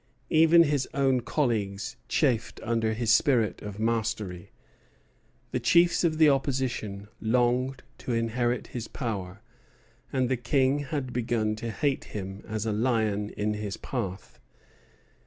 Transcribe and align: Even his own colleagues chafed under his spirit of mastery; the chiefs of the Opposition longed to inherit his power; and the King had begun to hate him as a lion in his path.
Even 0.31 0.63
his 0.63 0.87
own 0.95 1.19
colleagues 1.21 1.95
chafed 2.07 2.59
under 2.63 2.93
his 2.93 3.11
spirit 3.11 3.61
of 3.61 3.77
mastery; 3.79 4.49
the 5.51 5.59
chiefs 5.59 6.03
of 6.03 6.17
the 6.17 6.27
Opposition 6.27 7.07
longed 7.21 7.83
to 7.99 8.11
inherit 8.11 8.65
his 8.69 8.87
power; 8.87 9.41
and 10.11 10.27
the 10.27 10.37
King 10.37 10.79
had 10.79 11.13
begun 11.13 11.55
to 11.57 11.69
hate 11.69 12.05
him 12.05 12.41
as 12.47 12.65
a 12.65 12.71
lion 12.71 13.29
in 13.37 13.53
his 13.53 13.77
path. 13.77 14.39